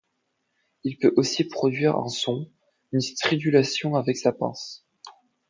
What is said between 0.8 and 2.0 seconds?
Il peut aussi produire